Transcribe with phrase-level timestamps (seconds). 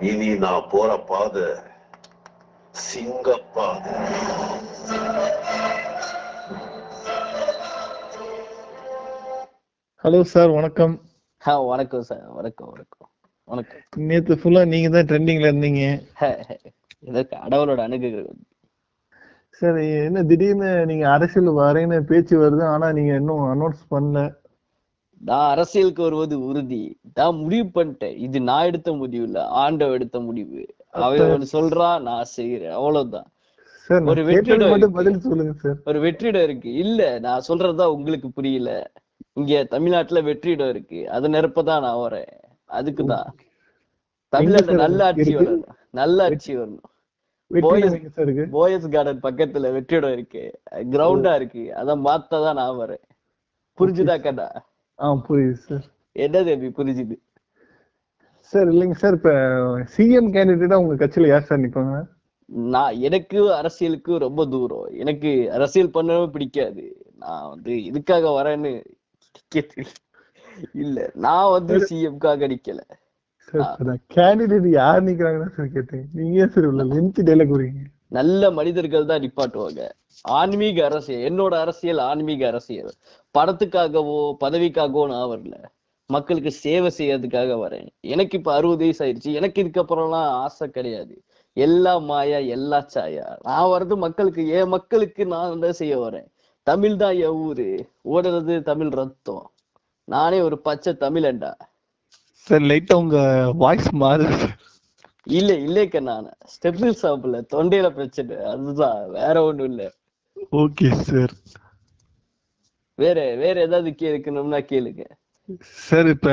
[0.00, 1.44] இனி நான் போற பாதை
[2.74, 3.92] சிங்கப்பாதை
[10.04, 10.94] ஹலோ சார் வணக்கம்.
[11.42, 13.08] ஆ வணக்கம் சார் வணக்கம் வணக்கம்.
[13.50, 13.80] வணக்கம்.
[14.08, 15.82] நேத்து ஃபுல்லா நீங்க தான் ட்ரெண்டிங்ல இருந்தீங்க.
[17.08, 18.28] ஏதோ கடவுளோட அணுகுகள்.
[19.50, 24.22] சார் என்ன திடீர்னு நீங்க அரசியல் வரேன்னு பேச்சு வருது ஆனா நீங்க இன்னும் அனௌன்ஸ் பண்ணல.
[25.24, 26.98] நான் அரசியலுக்கு வருவது உறுதி.
[27.14, 28.16] நான் முடிவு பண்ணிட்டேன்.
[28.16, 30.66] இது நான் எடுத்த முடிவு இல்ல ஆண்டவ எடுத்த முடிவு.
[30.90, 31.18] அவன்
[31.52, 33.26] சொல்றான் நான் செய்யறேன் அவ்வளவுதான்.
[34.04, 34.70] ஒரு வெற்றிடம்
[35.84, 36.72] ஒரு வெற்றிடம் இருக்கு.
[36.72, 38.90] இல்ல நான் சொல்றதுதான் உங்களுக்கு புரியல.
[39.32, 41.10] இங்க தமிழ்நாட்டுல வெற்றிடம் இருக்கு.
[41.10, 42.26] அது நிரப்பதான் நான் வரேன்.
[42.68, 43.26] அதுக்குதான்
[44.28, 45.36] தமிழ்நாட்டுல நல்ல ஆட்சி?
[45.36, 45.64] வரணும்.
[45.90, 46.78] நல்ல ஆட்சி வரணும்.
[48.52, 50.60] போயஸ்- கார்டன் பக்கத்துல வெற்றிடம் இருக்கு.
[50.70, 51.76] கிரவுண்டா இருக்கு.
[51.76, 53.02] அத மாத்ததான் நான் வரேன்.
[53.78, 54.64] புரிஞ்சுதா கண்ணா?
[54.98, 55.86] ஆ புரியுது சார்
[56.16, 57.16] என்ன தேவி புரிஞ்சுது?
[58.52, 59.30] சார் இல்லைங்க சார் இப்ப
[59.94, 61.94] சிஎம் கேண்டிடேட்டா உங்க கட்சியில யார் சார் நிப்பாங்க?
[62.70, 64.86] நான் எனக்கு அரசியலுக்கு ரொம்ப தூரம்.
[64.94, 66.84] எனக்கு அரசியல் பண்ணவே பிடிக்காது.
[67.16, 68.72] நான் வந்து இதுக்காக வரேன்னு
[70.74, 72.80] இல்ல நான் வந்து சிஎம்காக நிக்கல.
[73.48, 76.06] சார் கேண்டிடேட் யார் நிக்கிறாங்கன்னு சார் கேட்டேன்.
[76.12, 79.88] நீங்க சார் இவ்வளவு லென்த் டைலாக் வரீங்க நல்ல மனிதர்கள் தான் நிப்பாட்டுவாங்க.
[80.24, 82.92] ஆன்மீக அரசியல் என்னோட அரசியல் ஆன்மீக அரசியல்.
[83.38, 85.56] படத்துக்காகவோ பதவிக்காகவோ நான் வரல.
[86.06, 87.88] மக்களுக்கு சேவை செய்யறதுக்காக வரேன்.
[88.00, 89.30] எனக்கு இப்ப அறுபது வயசு ஆயிடுச்சு.
[89.32, 91.22] எனக்கு இதுக்கப்புறம்லாம் ஆசை கிடையாது.
[91.52, 93.26] எல்லா மாயா எல்லா சாயா.
[93.42, 96.26] நான் வர்றது மக்களுக்கு என் மக்களுக்கு நான் தான் செய்ய வரேன்?
[96.62, 97.88] தமிழ் தான் என் ஊரு.
[98.04, 99.50] ஓடுறது தமிழ் ரத்தம்.
[100.04, 101.52] நானே ஒரு பச்சை தமிழண்டா
[102.46, 103.18] சார் லைட்டா உங்க
[103.58, 104.48] வாய்ஸ் மாறுது.
[105.26, 106.26] இல்ல இல்லைக்க நான்.
[106.46, 107.40] ஸ்டெப்பில் சாப்பிடல.
[107.52, 108.36] தொண்டையில பிரச்சனை.
[108.44, 109.10] அதுதான்.
[109.10, 109.84] வேற ஒண்ணும் இல்ல.
[110.52, 111.34] ஓகே சார்
[112.98, 115.02] வேற வேற ஏதாவது கேட்கணும்னா கேளுங்க.
[115.88, 116.28] சார் இப்ப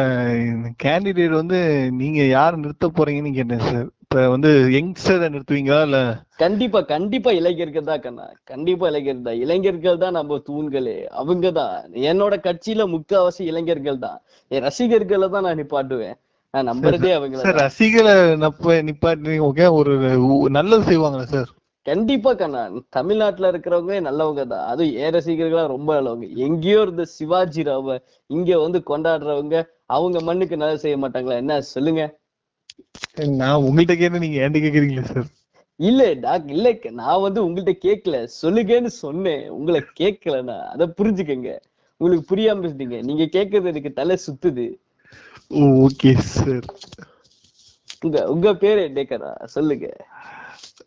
[0.83, 1.57] கேண்டிடேட் வந்து
[1.91, 5.99] நீங்க யார் நிறுத்த போறீங்கன்னு கேட்டேன் சார் இப்ப வந்து யங்ஸ்டரை நிறுத்துவீங்களா இல்ல?
[6.37, 9.39] கண்டிப்பா கண்டிப்பா இளைஞர்கள் தான் கண்ணா கண்டிப்பா இளைஞர்கள் தான்.
[9.39, 10.97] இளைஞர்கள் தான் நம்ம தூண்களே.
[11.11, 11.75] அவங்க தான்.
[12.11, 14.19] என்னோட கட்சியில முக்காவாசி இளைஞர்கள் தான்.
[14.51, 16.17] என் ரசிகர்களை தான் நான் நிப்பாட்டுவேன்.
[16.53, 17.59] நம்புறதே அவங்கள சார்
[18.43, 19.15] நப்ப
[19.47, 19.93] ஓகே ஒரு
[20.57, 21.49] நல்லது செய்வாங்களா சார்?
[21.85, 24.65] கண்டிப்பா கண்ணா தமிழ்நாட்டுல இருக்கிறவங்க நல்லவங்க தான்.
[24.71, 26.27] அதுவும் ஏ ரசிகர்களா ரொம்ப நல்லவங்க.
[26.45, 27.97] எங்கேயோ இருந்த சிவாஜி ராவ
[28.29, 29.55] இங்க வந்து கொண்டாடுறவங்க
[29.95, 31.39] அவங்க மண்ணுக்கு நல்லது செய்ய மாட்டாங்களா?
[31.43, 32.03] என்ன சொல்லுங்க.
[33.39, 35.27] நான் உங்கள்கிட்ட கேட்டு நீங்க ஏன்ட்ட கேக்குறீங்களா சார்?
[35.79, 36.67] இல்ல நான் இல்ல
[37.01, 38.17] நான் வந்து உங்கள்ட்ட கேட்கல.
[38.41, 39.43] சொல்லுங்கன்னு சொன்னேன்.
[39.57, 41.51] உங்களை கேட்கலண்ணா அத புரிஞ்சுக்கங்க.
[42.01, 44.65] உங்களுக்கு புரியாம இருந்தீங்க நீங்க கேட்கறது எனக்கு தலை சுத்துது.
[45.53, 46.67] ஓகே சார்
[48.05, 49.29] உங்க உங்க பேரு என்னக்கடா?
[49.45, 49.87] சொல்லுங்க.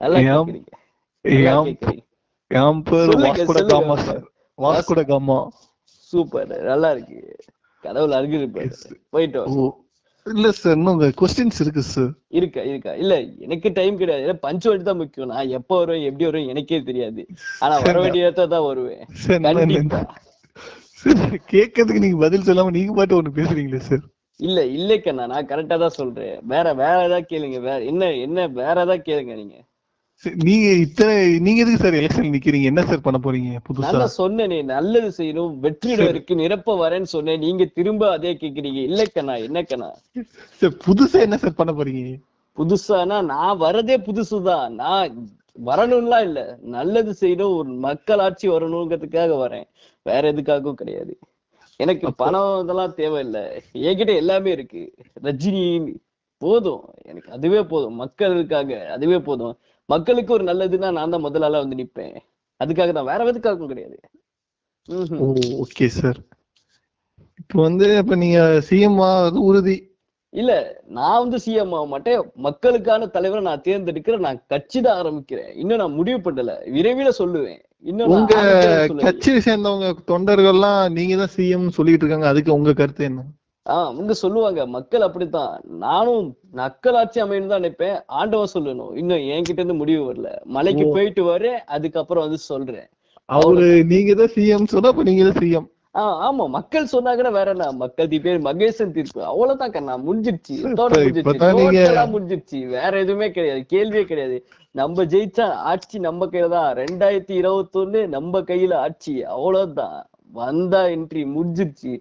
[0.01, 0.19] நல்லா?
[0.21, 0.73] கேக்குறீங்க.
[2.51, 3.61] என் பேர் Vasco da.
[3.67, 4.25] Gama sir.
[4.59, 5.39] Vasco da Gama.
[6.13, 6.53] Super.
[6.71, 7.21] நல்லா இருக்கு.
[7.85, 8.75] கடவுள் அருகிருப்பாரு.
[9.11, 9.57] போயிட்டு வாங்க.
[9.63, 9.73] ஓ
[10.27, 12.93] இல்ல சார் இன்னும் கொஸ்டின்ஸ் இருக்கு சார் இருக்கா இருக்கா?
[12.95, 13.15] இல்ல
[13.47, 14.39] எனக்கு டைம் கிடையாது.
[14.47, 15.29] பஞ்சுவாலிட்டி தான் முக்கியம்.
[15.29, 17.25] நான் எப்ப வருவேன் எப்படி வருவேன் எனக்கே தெரியாது.
[17.61, 17.97] ஆனா வர.
[18.01, 19.03] வேண்டிய இடத்துல தான் வருவேன்.
[21.55, 24.05] கேட்கறதுக்கு நீங்க பதில் சொல்லாம நீங்க பாட்டு ஒண்ணு பேசுறீங்களே சார்
[24.41, 26.37] இல்ல இல்லைக்கண்ணா நான் கரெக்டா தான் சொல்றேன்.
[26.53, 27.59] வேற வேற ஏதாவது கேளுங்க.
[27.69, 29.57] வேற என்ன என்ன வேற ஏதாவது கேளுங்க நீங்க.
[30.45, 31.15] நீங்க இத்தனை
[31.47, 32.69] நீங்க எதுக்கு சார் எலெக்ஷன் நிக்கிறீங்க?
[32.71, 35.55] என்ன சார் பண்ண போறீங்க நான் புதுசா தான் சொன்னேனே நல்லது செய்யணும்.
[36.11, 37.43] இருக்கு நிரப்ப வரேன்னு சொன்னேன்.
[37.47, 38.81] நீங்க திரும்ப அதே கேக்குறீங்க.
[38.91, 39.91] இல்லக்கண்ணா என்னக்கண்ணா
[40.63, 42.05] சார் புதுசா என்ன சார் பண்ண போறீங்க?
[42.59, 45.17] புதுசானா நான் வரதே புதுசுதான் நான்
[45.71, 46.41] வரணும்லாம் இல்ல.
[46.77, 49.67] நல்லது செய்யணும் ஒரு மக்களாட்சி வரணுங்கிறதுக்காக வரேன்.
[50.07, 51.15] வேற எதுக்காகவும் கிடையாது.
[51.81, 53.43] எனக்கு பணம் இதெல்லாம் தேவையில்லை.
[53.89, 54.83] என்கிட்ட எல்லாமே இருக்கு.
[55.23, 55.65] ரஜினி
[56.43, 56.85] போதும்.
[57.03, 57.95] எனக்கு அதுவே போதும்.
[57.95, 59.55] மக்களுக்காக அதுவே போதும்.
[59.89, 62.17] மக்களுக்கு ஒரு நல்லதுன்னா நான் தான் முதல் ஆளா வந்து நிப்பேன்.
[62.61, 63.11] அதுக்காக தான்.
[63.11, 63.99] வேற எதுக்காகவும் கிடையாது.
[65.65, 66.19] ஓகே சார்
[67.41, 69.77] இப்போ வந்து இப்ப நீங்க சிஎம் ஆவது உறுதி.
[70.33, 70.53] இல்ல
[70.87, 72.21] நான் வந்து சிஎம் ஆக மாட்டேன்.
[72.47, 75.51] மக்களுக்கான தலைவரை நான் தேர்ந்தெடுக்கிறேன் நான் கட்சி தான் ஆரம்பிக்கிறேன்.
[75.55, 76.53] இன்னும் நான் முடிவு பண்ணல.
[76.77, 77.61] விரைவில் சொல்லுவேன்.
[77.85, 78.35] உங்க.
[78.97, 82.29] கட்சியை சேர்ந்தவங்க தொண்டர்கள்லாம் நீங்க தான் சிஎம் சொல்லிட்டு இருக்காங்க.
[82.29, 83.23] அதுக்கு உங்க கருத்து என்ன?
[83.67, 85.61] ஆஹ் அவங்க சொல்லுவாங்க மக்கள் அப்படித்தான்.
[85.79, 87.97] நானும் நக்கலாட்சி அமையணும் தான் நினைப்பேன்.
[88.07, 88.97] ஆண்டவன் சொல்லணும்.
[88.97, 90.29] இன்னும் என்கிட்ட இருந்து முடிவு வரல.
[90.47, 90.87] மலைக்கு.
[90.89, 91.59] போயிட்டு வரேன்.
[91.67, 92.89] அதுக்கப்புறம் வந்து சொல்றேன்.
[93.29, 95.69] அவரு நீங்க தான் சிஎம் சொன்னா அப்ப நீங்க தான் சிஎம்
[96.01, 97.73] ஆஹ் ஆமா மக்கள் சொன்னாங்கன்னா வேற என்ன?
[97.73, 99.21] மக்கள் தீ பேர் மகேசன் தீர்ப்பு.
[99.25, 100.55] அவ்வளவுதான் கண்ணா முடிஞ்சிருச்சு
[102.15, 103.67] முடிஞ்சிருச்சு வேற எதுவுமே கிடையாது.
[103.73, 104.37] கேள்வியே கிடையாது.
[104.75, 106.77] நம்ம ஜெயிச்சா ஆட்சி நம்ம கையில தான்.
[106.77, 109.25] ரெண்டாயிரத்தி இருபத்தி ஒண்ணு நம்ம கையில ஆட்சி.
[109.25, 109.99] அவ்வளவுதான்.
[110.33, 111.93] வந்தா என்ட்ரி முடிஞ்சிருச்சு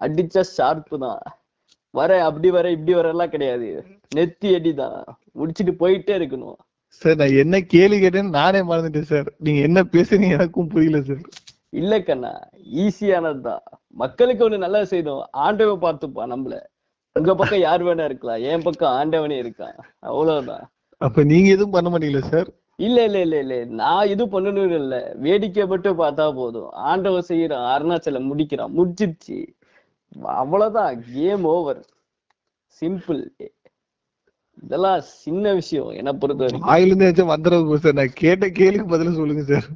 [0.00, 1.22] அடிச்சா ஷார்ப்பு தான்.
[1.94, 3.68] வர அப்படி வர இப்படி வர எல்லாம் கிடையாது.
[4.16, 4.98] நெத்தி அடிதான்
[5.32, 6.56] முடிச்சிட்டு போயிட்டே இருக்கணும்.
[7.02, 9.28] சார் நான் என்ன கேள்வி கேட்டேன்னு நானே மறந்துட்டேன் சார்.
[9.38, 11.24] நீங்க என்ன பேசுறீங்க எனக்கும் புரியல சார்.
[11.74, 12.32] இல்ல கண்ணா
[12.84, 13.62] ஈஸியானதுதான்
[14.02, 16.54] மக்களுக்கு ஒண்ணு நல்லது செய்யணும் ஆண்டவன் பார்த்துப்பா நம்மள.
[17.16, 18.42] உங்க பக்கம் யார் வேணா இருக்கலாம்.
[18.50, 19.76] என் பக்கம் ஆண்டவனே இருக்கான்.
[20.10, 20.64] அவ்வளவுதான்.
[21.00, 22.48] அப்ப நீங்க எதுவும் பண்ண மாட்டீங்களா சார்?
[22.78, 23.56] இல்ல இல்ல இல்ல இல்ல.
[23.80, 24.96] நான் இது பண்ணணும்னு இல்ல.
[25.16, 26.70] வேடிக்கை மட்டும் பார்த்தா போதும்.
[26.90, 28.74] ஆண்டவன் செய்யறான் அருணாச்சலம் முடிக்கிறான்.
[28.78, 29.38] முடிச்சிருச்சு
[30.42, 30.94] அவ்வளவுதான்.
[31.14, 31.82] கேம் ஓவர்
[32.76, 33.22] சிம்பிள்
[34.62, 35.90] இதெல்லாம் சின்ன விஷயம்.
[36.00, 37.98] என்ன பொறுத்த வரைக்கும் வாயில இருந்து ஏதாச்சும் வந்துடும் சார்.
[38.00, 39.68] நான் கேட்ட கேளுக்கு பதில் சொல்லுங்க சார்.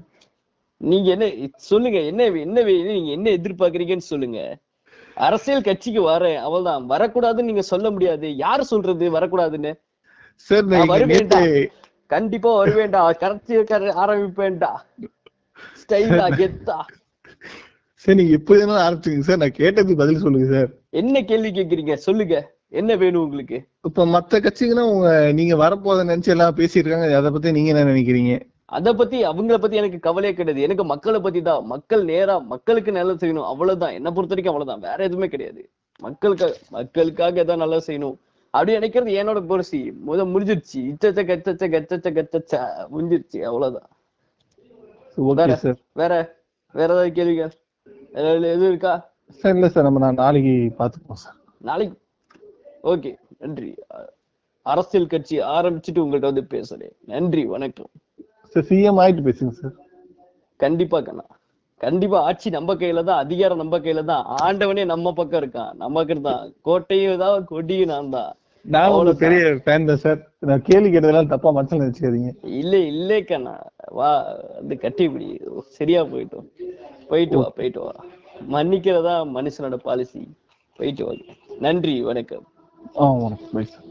[0.81, 1.27] நீங்க என்ன
[1.57, 4.41] சொல்லுங்க என்ன என்ன நீங்க என்ன எதிர்பார்க்கறீங்கன்னு சொல்லுங்க.
[5.15, 6.85] அரசியல் கட்சிக்கு வரேன் அவள்தான்.
[6.91, 8.37] வரக்கூடாதுன்னு நீங்க சொல்ல முடியாது.
[8.37, 9.73] யாரு சொல்றது வரக்கூடாதுன்னு?
[12.07, 13.01] கண்டிப்பா வருவேன்டா.
[13.23, 13.55] கரைச்சி
[14.03, 14.71] ஆரம்பிப்பேன்டா.
[15.81, 16.79] ஸ்டைலா கெத்தா.
[18.05, 20.71] சார் நீங்க எப்ப வேணாலும் ஆரம்பிச்சுங்க சார் நான் கேட்டதுக்கு பதில் சொல்லுங்க சார்
[21.01, 21.95] என்ன கேள்வி கேக்குறீங்க?
[22.07, 22.37] சொல்லுங்க.
[22.81, 23.59] என்ன வேணும் உங்களுக்கு?
[23.89, 27.07] இப்ப மத்த கட்சிங்கன்னா உங்க நீங்க வரப்போத நினைச்சு எல்லாம் பேசியிருக்காங்க.
[27.21, 28.35] அதை பத்தி நீங்க என்ன நினைக்கிறீங்க?
[28.71, 30.65] அத பத்தி அவங்கள பத்தி எனக்கு கவலையே கிடையாது.
[30.65, 31.65] எனக்கு மக்களை பத்தி தான்.
[31.65, 33.45] மக்கள் நேரா மக்களுக்கு நல்லது செய்யணும்.
[33.45, 33.93] அவ்வளவுதான்.
[33.93, 34.91] என்ன பொறுத்த வரைக்கும் அவ்வளவுதான்.
[34.91, 35.63] வேற எதுவுமே கிடையாது.
[35.99, 38.17] மக்களுக்காக மக்களுக்காக ஏதாவது நல்லது செய்யணும்.
[38.51, 40.79] அப்படி நினைக்கிறது என்னோட பொருசி முத முடிஞ்சிருச்சு.
[40.91, 42.53] இச்சச்ச கச்சச்ச கச்சச்ச கச்சச்ச.
[42.93, 43.43] முடிஞ்சிருச்சு.
[43.43, 43.89] அவ்வளவுதான்.
[45.93, 46.37] வேற
[46.73, 47.51] வேற ஏதாவது
[48.13, 49.13] வேற எதுவும் இருக்கா?
[49.29, 51.99] சார் இல்ல சார் நம்ம நாளைக்கு பாத்துப்போம் சார் நாளைக்கு?
[52.85, 53.75] ஓகே நன்றி.
[54.63, 56.93] அரசியல் கட்சி ஆரம்பிச்சுட்டு உங்கள்ட்ட வந்து பேசுறேன்.
[57.07, 57.45] நன்றி.
[57.45, 57.91] வணக்கம்.
[58.55, 59.75] சார் சிஎம் ஆயிட்டு பேசுங்க சார்
[60.61, 61.25] கண்டிப்பா கண்ணா.
[61.81, 64.25] கண்டிப்பா ஆட்சி நம்ம கையில தான் அதிகாரம் நம்ம கையில தான்.
[64.45, 65.73] ஆண்டவனே நம்ம பக்கம் இருக்கான்.
[65.83, 68.31] நமக்கு தான் கோட்டையும் தான் கொடியும் நான் தான்.
[68.65, 69.11] நான் ஒரு.
[69.23, 70.19] பெரிய ஃபேன் தான் சார்
[70.49, 72.33] நான் கேள்வி கேட்டதெல்லாம் தப்பா மனசுல நினைச்சுக்காதீங்க.
[72.61, 73.55] இல்ல இல்ல கண்ணா.
[73.99, 74.11] வா
[74.61, 75.29] அது கட்டிப்பிடி
[75.79, 76.49] சரியா போயிட்டோம்.
[77.11, 77.95] போயிட்டு வா போயிட்டு வா.
[78.55, 80.23] மன்னிக்கிறதா மனுஷனோட பாலிசி
[80.79, 81.15] போயிட்டு வா
[81.67, 82.45] நன்றி வணக்கம்.
[83.01, 83.87] ஆ வணக்கம்.